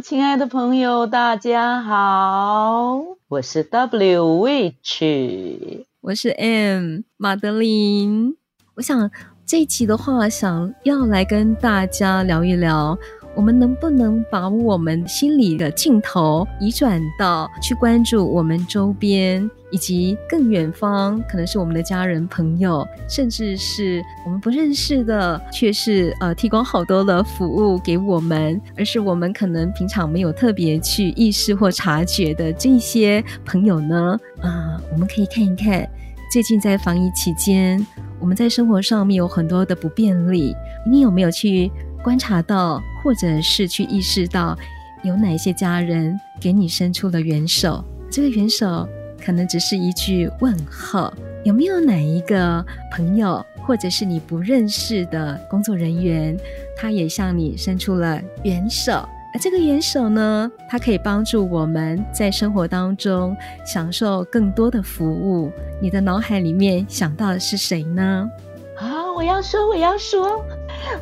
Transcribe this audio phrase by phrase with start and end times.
[0.00, 8.36] 亲爱的朋友，大家好，我是 W Witch，我是 M 马德琳。
[8.74, 9.10] 我想
[9.44, 12.98] 这一期的话，想要来跟大家聊一聊。
[13.34, 34.18] 我们能不能把我们心里的镜头移转到去关注我们周边以及更远方，可能是我们的家人、朋友，甚至是我们不认识的，却是呃提供好多的服务给我们，而是我们可能平常没有特别去意识或察觉的这些朋友呢？
[34.42, 35.88] 啊、我们可以看一看，
[36.30, 37.86] 最近在防疫期间，
[38.20, 40.54] 我们在生活上面有很多的不便利，
[40.86, 41.70] 你有没有去
[42.02, 44.56] 观察到，或者是去意识到，
[45.02, 47.84] 有哪些家人给你伸出了援手？
[48.10, 48.88] 这个援手
[49.24, 51.12] 可能只是一句问候。
[51.44, 56.36] 有没有哪一个朋友，或者是你不认识的工作人员，
[56.76, 58.92] 他也向你伸出了援手？
[59.34, 65.50] 而这个援手呢，它可以帮助我们在生活当中享受更多的服务。
[65.80, 68.28] 你的脑海里面想到的是谁呢？
[68.76, 70.44] 啊，我要说，我要说。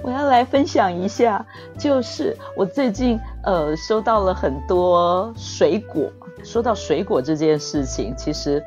[0.02, 1.44] 我要来分享一下，
[1.78, 6.10] 就是我最近呃收到了很多水果。
[6.42, 8.62] 说到水果这件事情，其实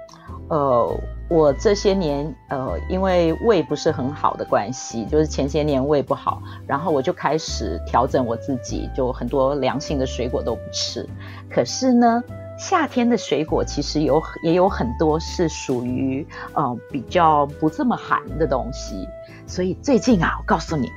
[0.48, 0.96] 呃
[1.28, 11.08] 我这些年呃因为胃不是很好的关系，就是前些年胃不好，然后我就开始调整我自己，就很多凉性的水果都不吃。
[11.50, 12.24] 可是呢，
[12.58, 19.08] 夏天的水果其实有也有很多是属于呃比较不这么寒的东西，
[19.46, 20.90] 所以最近啊，我告诉你。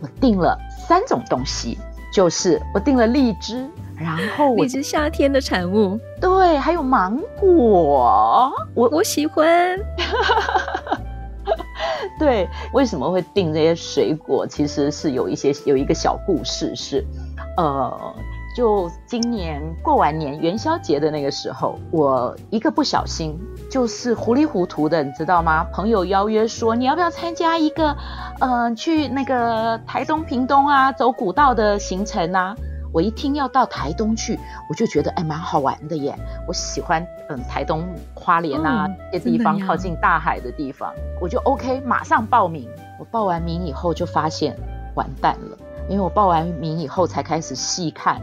[0.00, 1.78] 我订了三种东西，
[2.12, 9.78] 就是我订了荔枝，然后荔枝夏天的产物，对，还有芒果，我我喜欢。
[12.18, 14.44] 对，为什么会订这些水果？
[14.44, 17.06] 其实是有一些有一个小故事是，是
[17.56, 18.14] 呃。
[18.54, 23.38] 就今年过完年元宵节的那个时候，我一个不小心
[23.70, 25.64] 就是糊里糊涂的，你知道吗？
[25.72, 27.96] 朋友邀约说，你要不要参加一个，
[28.40, 32.54] 嗯、呃，去那个台东、屏东啊，走古道的行程啊。
[32.94, 34.38] 我一听要到台东去，
[34.68, 36.14] 我就觉得哎，蛮好玩的耶。
[36.46, 37.82] 我喜欢嗯台东
[38.14, 42.68] 花莲啊这些地方靠近大海的地方，我就 OK，马上报名。
[43.00, 44.54] 我报完名以后就发现
[44.94, 45.56] 完蛋了，
[45.88, 48.20] 因为我报完名以后才开始细看。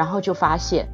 [0.00, 0.88] 然后就发现，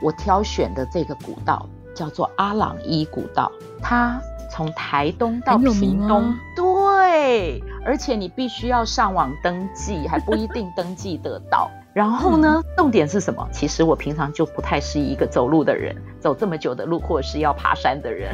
[0.00, 3.50] 我挑选的这个古道叫做阿朗伊古道，
[3.82, 4.16] 它
[4.48, 11.68] 从台东到屏东，啊、对，而且你必须要上网登记，还不一定登记得到。
[11.92, 13.44] 然后呢，嗯、重点是什么？
[13.50, 18.32] 其实我平常就不太是一个走路的人，走这么久的路或者是要爬山的人。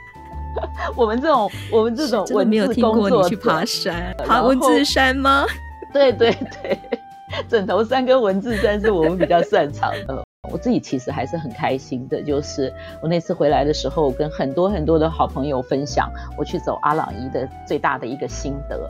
[0.94, 5.46] 我们这种，我们这种文字工作者，去爬山，爬文字山吗？
[5.90, 6.78] 对 对对。
[7.48, 10.24] 枕头山跟文字山是我们比较擅长的。
[10.50, 12.72] 我自己其实还是很开心的，就是
[13.02, 18.88] 我那次回来的时候，跟很多很多的好朋友分享我去走阿朗伊的最大的一个心得，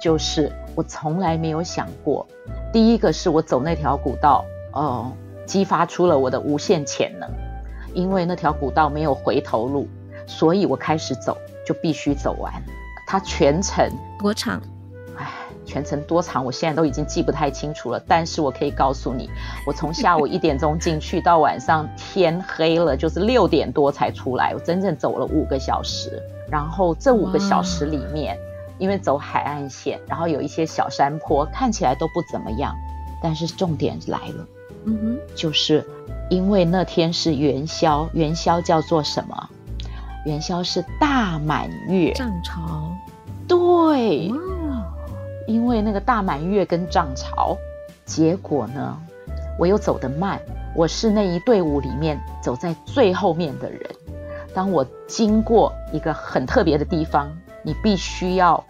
[0.00, 2.26] 就是我从来没有想过，
[2.72, 5.12] 第一个是我走那条古道，哦，
[5.46, 7.30] 激发出了我的无限潜能，
[7.94, 9.86] 因为那条古道没有回头路，
[10.26, 12.52] 所以我开始走就必须走完，
[13.06, 14.60] 它全程多长？
[15.66, 18.00] 全程多长，我现在都已经记不太清楚了。
[18.06, 19.28] 但是我可以告诉你，
[19.66, 24.54] 我从下午一点钟进去，到晚上天黑了，就是六点多才出来。
[24.54, 26.22] 我真正走了五个小时。
[26.48, 28.38] 然后这五个小时里面，
[28.78, 32.72] 因为走海岸线，然后有一些小山坡，看起来都不怎么样。
[33.20, 34.46] 但是重点来了，
[34.84, 35.84] 嗯哼，就是
[36.30, 39.48] 因为那天是元宵，元宵叫做什么？
[40.24, 42.92] 元宵是大满月，涨潮。
[43.48, 44.30] 对。
[45.46, 47.56] 因为那个大满月跟涨潮，
[48.04, 48.96] 结果呢，
[49.58, 50.40] 我又走得慢，
[50.74, 53.80] 我是那一队伍里面走在最后面的人。
[54.52, 57.30] 当我经过一个很特别的地方，
[57.62, 58.62] 你必须要，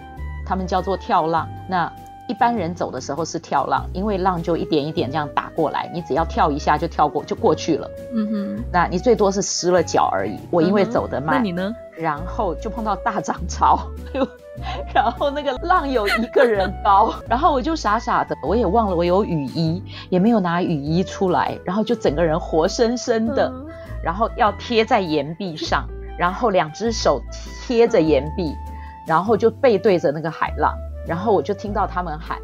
[0.45, 1.49] 他们叫做跳浪。
[1.69, 1.91] 那
[2.29, 7.91] 一般人走的时候是跳浪，因为浪就一点一点这样打过来，你只要跳一下就跳过就过去了。
[8.13, 10.37] 嗯哼，那你最多是湿了脚而已。
[10.51, 11.75] 我因为走得慢，那你呢？
[11.97, 13.79] 然后就碰到大涨潮。
[14.95, 23.53] 然后那个浪有一个人高， 然后我就傻傻的，我也忘了我有雨衣，也没有拿雨衣出来，然后就整个人活生生的
[24.03, 25.87] 然后要贴在岩壁上，
[26.19, 27.21] 然后两只手
[27.67, 28.55] 贴着岩壁，
[29.07, 30.75] 然后就背对着那个海浪，
[31.07, 32.39] 然后我就听到他们喊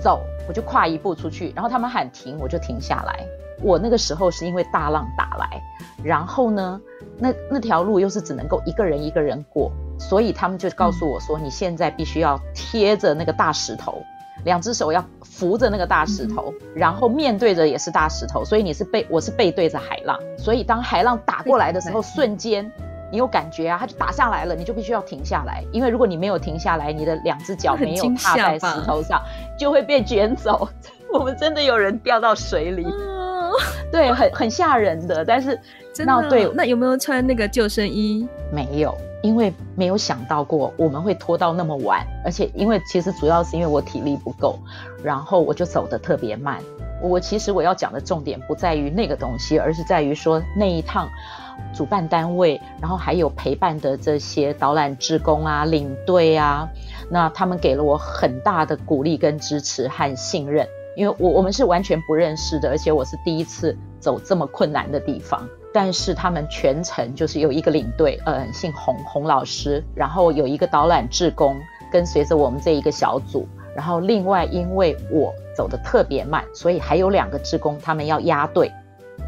[0.00, 3.26] 走，我就跨一步出去，然后他们喊停，我就停下来。
[3.60, 5.60] 我那个时候是因为大浪打来，
[6.02, 6.80] 然后呢，
[7.18, 14.02] 那那条路又是只能够一个人一个人过，所以他们就告诉我说，你现在必须要贴着那个大石头，
[14.44, 22.70] 两只手要扶着那个大石头，然后面对着也是大石头，所以你是背，我是背对着海浪，所以当海浪打过来的时候，瞬间
[23.10, 29.20] 你有感觉啊，它就打下来了，你就必须要停下来，因为如果你没有停下来，你的两只脚没有踏在石头上，
[29.58, 30.68] 就会被卷走。
[31.10, 32.86] 我们真的有人掉到水里。
[33.90, 35.58] 对，很很吓人的，但是
[35.92, 38.28] 真的那对，那有没有穿那个救生衣？
[38.52, 44.58] 没有，因为没有想到过我们会拖到那么晚，而且因为其实主要是因为我体力不够，
[45.02, 46.58] 然后我就走得特别慢。
[47.00, 51.08] 我其实我要讲的重点不在于那个东西，而是在于说那一趟
[51.72, 56.68] 主办单位，然后还有陪伴的这些导览职工啊、领队啊，
[57.08, 60.66] 那他们给了我很大的鼓励跟支持和信任。
[60.98, 65.48] 因为我我们是完全不认识的，而且我是第一次走这么困难的地方。
[65.72, 71.56] 但是他们全程就是有一个领队，呃，姓洪洪老师，然后有一个导览志工
[71.92, 73.46] 跟随着我们这一个小组。
[73.76, 78.72] 然后另外因为我走得特别慢，所以还有两个志工他们要压队，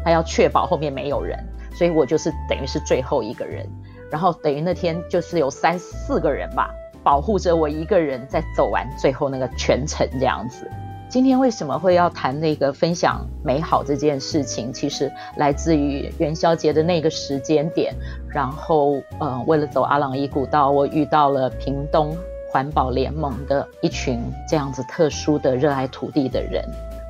[0.03, 1.39] 他要确保后面没有人，
[1.73, 3.65] 所以我就是等于是最后一个人。
[4.09, 6.69] 然后等于那天就是有三四个人吧，
[7.01, 10.69] 保护着我一个人在走完最后那个全程这样子。
[11.11, 14.71] 今天为什么会要谈那个分享美好这件事情？
[14.71, 17.93] 其实来自于元宵节的那个时间点，
[18.29, 22.15] 然后，呃，为了走阿朗伊古道，我遇到了屏东
[22.49, 26.63] 环保联盟的一群这样子特殊的热爱土地的人。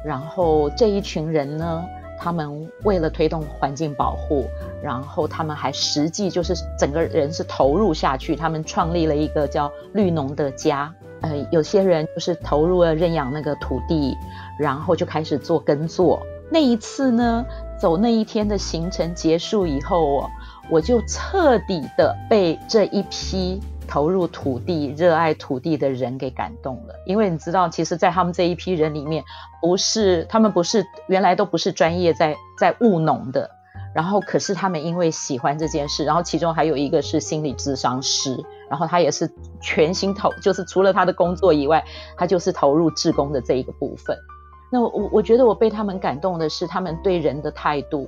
[0.04, 1.86] 然后这一群人呢，
[2.18, 4.48] 他们为了推动环境保护，
[4.82, 10.92] 然后他们还实际就是整个人是投入下去，他们创立了一个叫绿农的家。
[11.22, 14.18] 呃，有些人就是投入了认养那个土地，
[14.60, 16.22] 然后就开始做耕作。
[16.50, 17.46] 那一次呢，
[17.80, 20.32] 走那一天的行程结束以后，我
[20.70, 26.96] 我就彻底的被这一批投入土地、热爱土地的人给感动了。
[27.06, 29.24] 因为你知道，其实，在他们这一批人里面，
[29.62, 33.50] 不是他们不是原来都不是专业在在务农的。
[33.94, 39.30] 然后，可是他们因为喜欢这件事，然后其中还有一个是心理咨商师，然后他也是
[39.62, 41.84] 全心投，就是除了他的工作以外，
[42.16, 44.18] 他就是投入志工的这一个部分。
[44.72, 48.08] 那我我觉得我被他们感动的是他们对人的态度，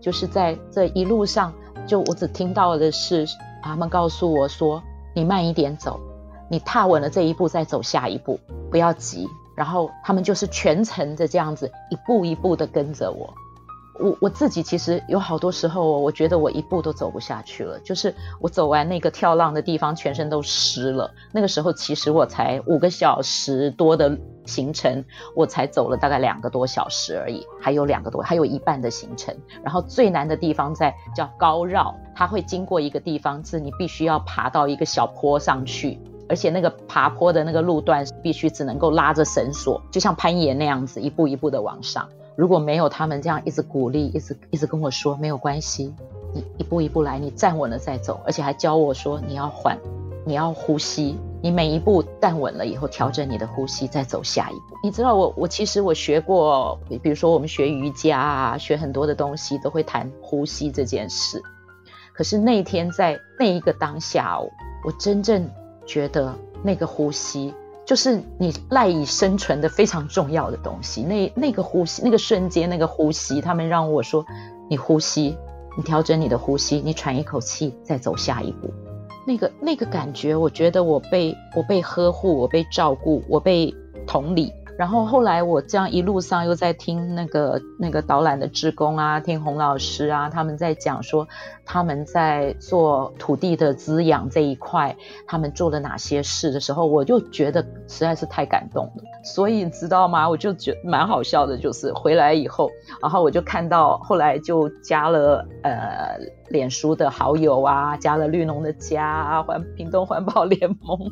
[0.00, 1.52] 就是在这一路上，
[1.86, 3.26] 就我只听到的是
[3.62, 4.82] 他们告诉我说
[5.14, 6.00] ：“你慢一点走，
[6.48, 8.40] 你踏稳了这一步再走下一步，
[8.70, 13.34] 不要急。”然后他们就是全程的这样子一步一步的跟着我。
[14.00, 17.78] 我我自己其实有好多时候，我觉得我一步都走不下去了。
[17.80, 21.10] 就是我走完那个跳浪的地方，全身都湿了。
[21.32, 24.16] 那个时候其实我才五个小时多的
[24.46, 25.04] 行程，
[25.34, 29.36] 我才走了大概两个多小时而已，还有两个多，还有一半的行程。
[29.62, 35.98] 然后最难的地方在叫高绕，它会经过一个地方，是你必须要爬到一个小坡上去，
[36.28, 42.08] 而且那个爬坡的那个路段必须只能够拉着绳索，就像攀岩那样子，一步一步的往上。
[42.38, 45.92] 如果没有他们这样一直鼓励，一直一直跟我说没有关系，
[46.32, 49.76] 你一步一步来，你站稳了再走，而且还教我说你要缓，
[50.24, 54.76] 你要呼吸，你每一步站稳了以后调整你的呼吸，再走下一步。
[54.84, 61.42] 你知道我我其实我学过，比如说我们学瑜伽啊，学很多的东西都会谈呼吸这件事。
[62.12, 64.38] 可是那天在那一个当下，
[64.84, 65.50] 我真正
[65.84, 67.52] 觉得那个呼吸。
[67.88, 74.22] 就是你赖以生存的非常重要的东西，那那个呼吸，那个瞬间，那个呼吸，他们让我说，
[74.68, 75.34] 你呼吸，
[75.74, 78.68] 你调整你的呼吸，你喘一口气，再走下一步。
[79.26, 83.74] 那个那个感觉，我觉得我被我被呵护，我被照顾，我被
[84.06, 84.52] 同理。
[84.78, 91.26] 然后后来我这样一路上又在听那个那个导览的志工啊，听洪老师啊，他们在讲说
[91.64, 99.02] 他们在做土地的滋养这一块，他们做了哪些事的时候，我就觉得实在是太感动了。
[99.24, 100.28] 所以你知道吗？
[100.28, 102.70] 我就觉得蛮好笑的，就是回来以后，
[103.02, 106.16] 然后我就看到后来就加了呃
[106.50, 111.10] 脸书的好友啊，加了绿农的家啊，环屏东环保联盟。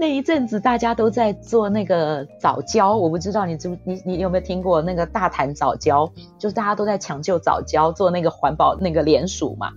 [0.00, 6.08] 那一阵子大家都在做那个早教，我不知道你知你你有没有听过那个大谈早教？
[6.38, 9.72] 就是大家都在抢救早教，做那个环保那个联署嘛。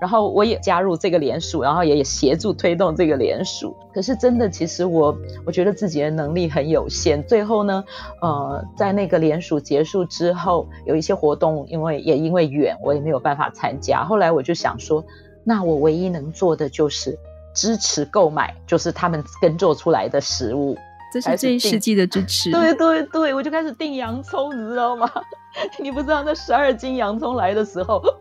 [0.00, 3.76] 然后我也加入这个联署，然后也也协助推动这个联署。
[3.92, 5.14] 可是真的，其实我
[5.44, 7.22] 我觉得自己的能力很有限。
[7.24, 7.84] 最后呢，
[8.22, 14.04] 呃，在那个联署结束之后，有一些活动，因为也因为远，我也没有办法参加。
[14.04, 15.04] 后来我就想说，
[15.44, 17.18] 那我唯一能做的就是
[17.56, 20.76] 支持购买，就是他们耕作出来的食物。
[21.12, 22.50] 这是这一世纪的支持。
[22.50, 25.10] 对对对，我就开始订洋葱，你知道吗？
[25.80, 28.14] 你不知道那十二斤洋葱来的时候，我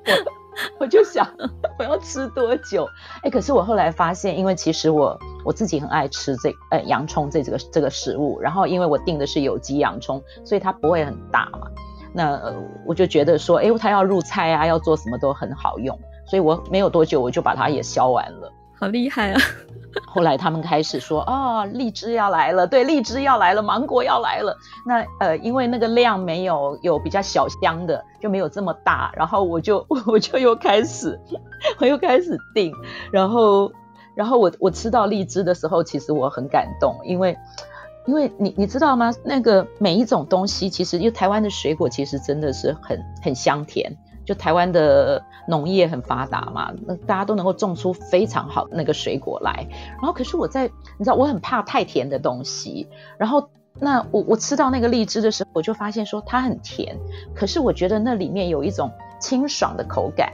[0.79, 1.27] 我就想
[1.77, 2.87] 我要吃多久？
[3.23, 11.67] 哎，可是我后来发现，因为其实我我自己很爱吃这呃洋葱这这个这个食物，然后因为我订的是有机洋葱，所以它不会很大嘛。
[12.13, 15.99] 那呃我就觉得说，哎，它要入菜啊，要做什么都很好用，
[16.29, 18.49] 所以我没有多久我就把它也削完了。
[18.77, 19.41] 好厉害啊！
[20.05, 24.57] 后来他们开始说哦，荔枝要来了，对，荔枝要来了，芒果要来了。
[24.85, 29.11] 那呃，因为那个量没有有比较小箱的，就没有这么大。
[29.15, 31.17] 然后我就 我就又开始，
[31.79, 32.73] 我又开始订。
[33.11, 33.71] 然后
[34.13, 37.37] 然后我我吃到荔枝的时候，其实我很感动，因为
[38.05, 39.13] 因为你你知道吗？
[39.23, 43.95] 那个每一种东西，其实因为台湾的水果其实真的是很很香甜。
[44.25, 49.67] 就台湾的农业很发达嘛，那大家都能够种出非常好那个水果来。
[49.91, 50.63] 然后，可是我在，
[50.97, 52.87] 你知道，我很怕太甜的东西。
[53.19, 53.47] 然后，
[53.79, 56.97] 那我我吃到那个荔枝的时候，我就发现说它很甜，
[57.35, 60.33] 可是我觉得那里面有一种清爽的口感。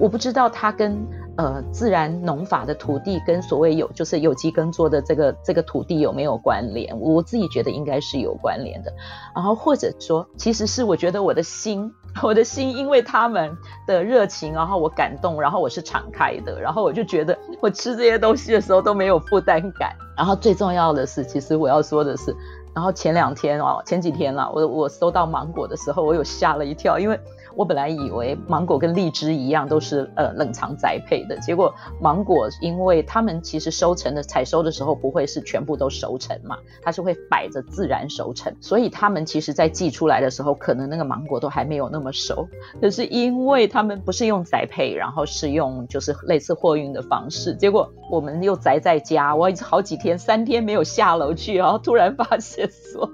[0.00, 0.96] 我不知道它跟
[1.36, 6.98] 呃自然农法的土地跟所谓有就是有机耕作的这个这个土地有没有关联？
[7.00, 8.92] 我自己觉得应该是有关联的。
[9.34, 11.92] 然后或者说，其实是我觉得我的心。
[12.22, 13.56] 我的心因为他们
[13.86, 19.94] 的热情，然后我感动，然后我是敞开的，然后我就觉得我吃这些东西的时候都没有负担感。
[20.16, 22.34] 然后最重要的是，其实我要说的是，
[22.74, 27.18] 然后前两天哦，前几天啦，我我收到芒果的时候，我有吓了一跳，因为。
[27.58, 42.48] 我本来以为芒果跟荔枝一样都是呃冷藏栽培的，结果芒果因为他们其实收成的采收的时候不会是全部都熟成嘛，它是会摆着自然熟成，所以他们其实在寄出来的时候，可能那个芒果都还没有那么熟。
[42.80, 53.10] 可是因为他们不是用栽培，然后是用就是类似货运的方式，结果我们又宅在家，我好几天三天没有下楼去，然后突然发现说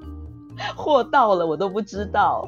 [0.76, 2.46] 货到了，我都不知道。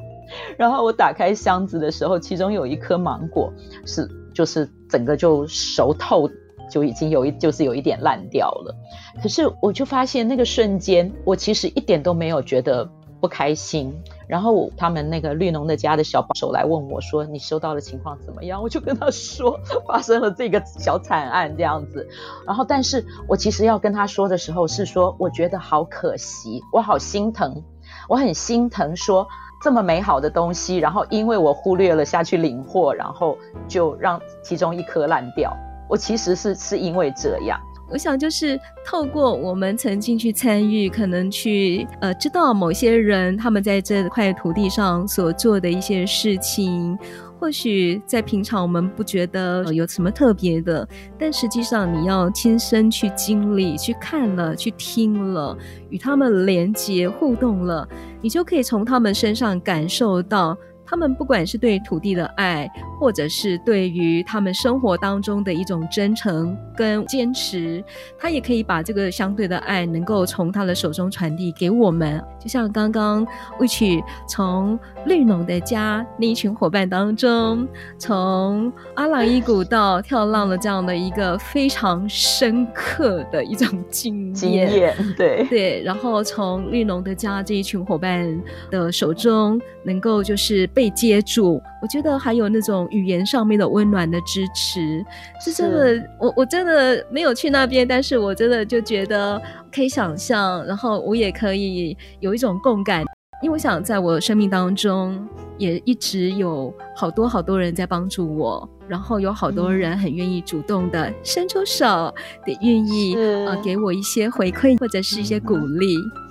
[0.57, 3.51] 然后我打开箱子的时候，其中有一颗芒果
[3.85, 6.29] 是就是整个就熟透，
[6.69, 8.75] 就已经有一就是有一点烂掉了。
[9.21, 13.93] 可是我就发现那个瞬间，我其实一点都没有觉得不开心。
[14.27, 19.57] 然后他们那个绿农的家的小帮手来问我说：“你收到的情况怎么样？”我就跟他说
[19.87, 22.05] 发生了这个小惨案这样子。
[22.45, 27.63] 然后，但是我其实要跟他说的时候是说，我觉得好可惜，我好心疼，
[28.09, 29.25] 我很心疼说。
[29.61, 33.37] 这么美好的东西，然后因为我忽略了下去领货，然后
[33.67, 35.55] 就让其中一颗烂掉。
[35.89, 37.59] 我其实是是因为这样，
[37.89, 46.97] 我想就是透过我们曾经去参与，可能去呃知道某些人他们在这块土地上所做的一些事情。
[47.39, 50.87] 或许在平常我们不觉得有什么特别的，
[51.19, 55.57] 但实际上你要亲身去经历、去看了、去听了，
[55.89, 57.87] 与他们连接互动了，
[58.21, 60.57] 你就可以从他们身上感受到。
[60.89, 67.83] 他们不管是对土地的爱，或者是对于他们生活当中的一种真诚跟坚持，
[68.17, 72.23] 他也可以把这个相对的爱能够从他的手中传递给我们。
[72.39, 73.27] 就像刚刚
[73.59, 77.67] Witch 从绿农的家那一群伙伴当中，
[77.97, 88.41] 从阿朗伊古到跳浪的这样的一个非常深刻的一种经验，经验对对，然后从绿农的家这一群伙伴
[88.71, 90.65] 的手中，能够就是。
[90.77, 95.03] 被接住，我觉得还有那种语言上面的温暖的支持，
[95.43, 96.07] 是真的。
[96.19, 99.41] 我我真的没有去那边，但是我真的就觉得
[99.73, 103.01] 可以想象，然后我也可以有一种共感，
[103.41, 112.13] 因为我想在我生命当中也一直有好多好多人在帮助我，然后有好多人很愿意主动的伸出手，
[112.45, 113.15] 得愿意
[113.47, 115.95] 啊、呃、给我一些回馈或者是一些鼓励。
[115.95, 116.26] 嗯，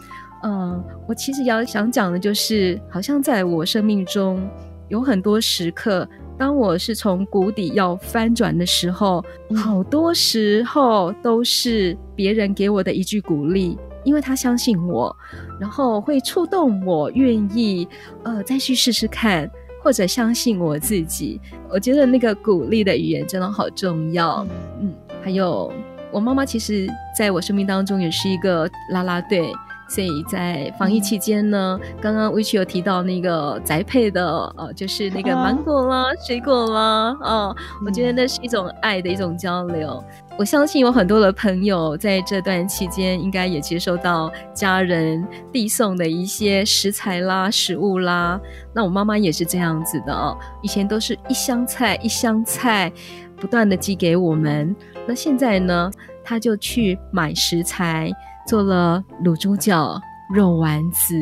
[1.06, 4.48] 我其实要想讲的就是，好像在我生命中
[4.88, 9.24] 有很多时刻，当我是从谷底要翻转的时候，
[9.56, 15.14] 好多时候都是别人给我的一句鼓励，因为他相信我，
[15.60, 17.88] 然后会触动我愿意
[18.24, 19.50] 呃再去试试看，
[19.82, 21.40] 或者相信我自己。
[21.70, 24.46] 我觉得那个鼓励的语言真的好重要。
[24.80, 25.72] 嗯，还有
[26.12, 26.86] 我妈妈，其实
[27.16, 29.50] 在我生命当中也是一个啦啦队。
[29.88, 40.02] 所以在防疫期间呢，嗯、刚刚 Witch 有提到那个宅配的，呃，就是那个芒果啦、啊、水果啦，啊，我觉得那是一种爱的一种交流。
[40.38, 48.38] 我相信有很多的朋友在这段期间，应该也接收到家人递送的一些食材啦、食物啦。
[48.75, 52.93] 那我妈妈也是这样子的哦，以前都是一箱菜一箱菜
[53.37, 54.75] 不断的寄给我们，
[55.07, 55.90] 那现在呢，
[56.23, 58.11] 她就去买食材。
[58.46, 60.00] 做了卤猪脚、
[60.32, 61.14] 肉丸子、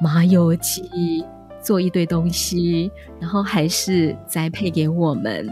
[0.00, 1.24] 麻油鸡，
[1.62, 5.48] 做一堆东西，然后还是宅配给我们。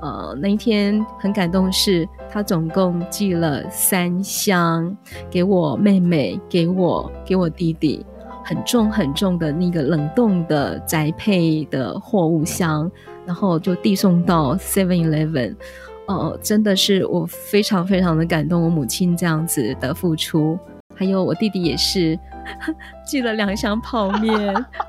[0.00, 4.96] 呃，那一天很感动是，他总共寄了三箱
[5.28, 8.06] 给我妹妹，给我给我弟弟，
[8.44, 12.88] 很重很重的那个冷冻的宅配的货物箱，
[13.26, 15.56] 然后就递送到 Seven Eleven。
[16.08, 20.58] 哦，真的是我非常非常的感动，我母亲这样子的付出，
[20.96, 22.18] 还有我弟弟也是
[23.06, 24.34] 寄了两箱泡面，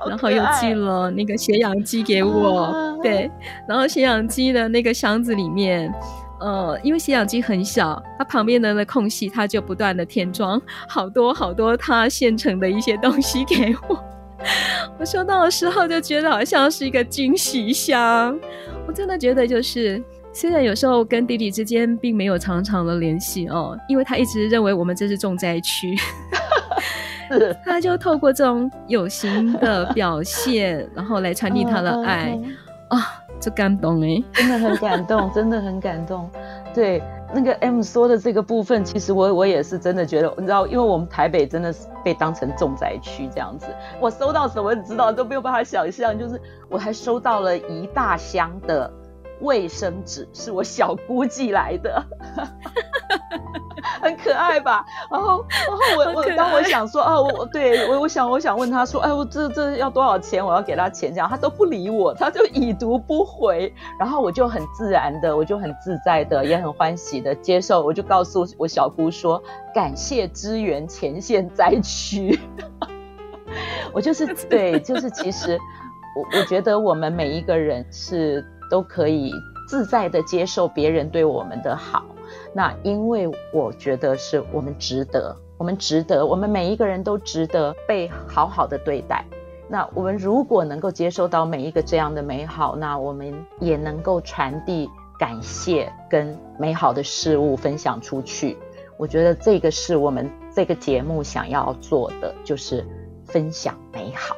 [0.07, 3.29] 然后又寄了那个血氧机给我，对，
[3.67, 5.93] 然后血氧机的那个箱子里面，
[6.39, 14.03] 呃，因为血氧机很小，它旁边的那空隙，它就不断的填装好多好多它现成的一些东西给我，
[14.97, 18.39] 我收到的时候就觉得好像是一个惊喜箱，
[18.87, 20.01] 我真的觉得就是。
[20.31, 25.95] 虽然有时候跟弟弟之间并没有常常的联系哦，因为他一直认为我们这是重灾区，
[27.31, 27.55] 是。
[27.65, 32.39] 他就透过这种有形的表现，然后来传递他的爱。
[32.89, 36.29] 啊，就感动哎， 真的很感动，真的很感动。
[36.73, 37.01] 对，
[37.33, 43.67] 那个 M 说的这个部分，其实我我也是真的觉得，你知道，因为我们台北真的是被当成重灾区这样子，
[43.99, 48.91] 我收到什么你知道都没有办法想象，就是我还收到了一大箱的。
[49.41, 52.03] 卫生纸是我小姑寄来的，
[54.01, 54.85] 很可爱吧？
[55.09, 60.45] 然后，然后我我当我想说啊，我对我我想我想问他说，哎，我这这要多少钱？
[60.45, 63.73] 我要给他钱，这样他都不理我，他就已读不回。
[63.97, 67.81] 然后我就很自然的，我就很自在的，也很欢喜的接受。
[67.81, 69.41] 我就告诉我小姑说，
[69.73, 72.39] 感谢支援前线灾区。
[73.93, 75.57] 我就是对，就是其实
[76.15, 78.45] 我我觉得我们每一个人是。
[78.69, 79.33] 都可以
[79.67, 82.05] 自在的接受别人对我们的好，
[82.53, 89.25] 那因为我觉得是我们值得，我们值得，我们每一个人都值得被好好的对待。
[89.67, 94.89] 那我们如果能够接受到每一个这样的美好，那我们也能够传递
[95.19, 98.57] 感谢跟美好的事物分享出去。
[98.97, 102.83] 我觉得这个是我们这个节目想要做的，就是
[103.25, 104.35] 分享美好。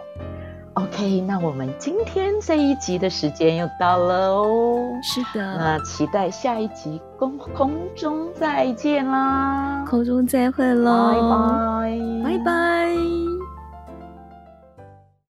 [0.83, 4.91] OK，那我们今天这一集的时间又到了哦。
[5.03, 9.85] 是的，那期待下一集空空中再见啦！
[9.87, 11.81] 空中再会喽！
[12.23, 13.30] 拜拜，拜拜。